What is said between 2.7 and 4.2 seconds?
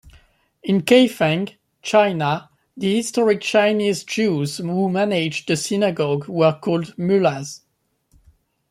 the historic Chinese